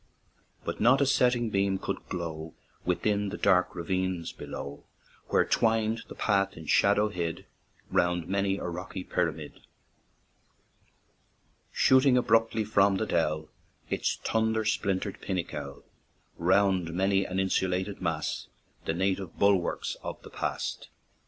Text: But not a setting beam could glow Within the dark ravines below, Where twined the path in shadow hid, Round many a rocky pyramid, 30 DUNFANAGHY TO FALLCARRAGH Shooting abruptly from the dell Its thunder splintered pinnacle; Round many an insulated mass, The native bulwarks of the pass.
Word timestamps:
But 0.65 0.79
not 0.81 0.99
a 0.99 1.05
setting 1.05 1.51
beam 1.51 1.77
could 1.77 2.09
glow 2.09 2.55
Within 2.85 3.29
the 3.29 3.37
dark 3.37 3.75
ravines 3.75 4.31
below, 4.31 4.83
Where 5.27 5.45
twined 5.45 6.05
the 6.07 6.15
path 6.15 6.57
in 6.57 6.65
shadow 6.65 7.09
hid, 7.09 7.45
Round 7.91 8.27
many 8.27 8.57
a 8.57 8.63
rocky 8.63 9.03
pyramid, 9.03 9.51
30 9.53 9.53
DUNFANAGHY 9.53 9.59
TO 9.59 10.95
FALLCARRAGH 10.95 11.81
Shooting 11.83 12.17
abruptly 12.17 12.63
from 12.63 12.97
the 12.97 13.05
dell 13.05 13.49
Its 13.91 14.15
thunder 14.15 14.65
splintered 14.65 15.21
pinnacle; 15.21 15.83
Round 16.39 16.95
many 16.95 17.23
an 17.25 17.39
insulated 17.39 18.01
mass, 18.01 18.47
The 18.85 18.95
native 18.95 19.37
bulwarks 19.37 19.97
of 20.01 20.19
the 20.23 20.31
pass. 20.31 20.79